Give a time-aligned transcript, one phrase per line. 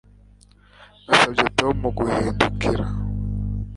[1.05, 2.85] Nasabye Tom guhindukira